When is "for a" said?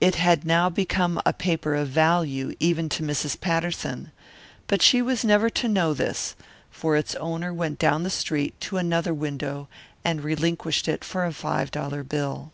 11.04-11.32